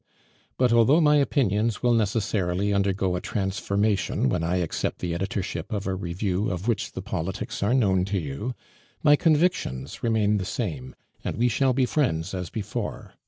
[0.57, 5.85] But although my opinions will necessarily undergo a transformation when I accept the editorship of
[5.85, 8.55] a review of which the politics are known to you,
[9.03, 13.13] my convictions remain the same, and we shall be friends as before.